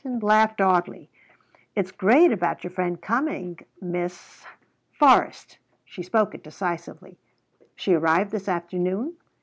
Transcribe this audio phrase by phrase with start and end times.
[0.03, 1.07] and laughed oddly.
[1.75, 4.43] "It's great about your friend coming; Miss?"
[4.97, 7.19] "Forrest." She spoke it decisively.
[7.75, 9.13] "She arrived this afternoon?"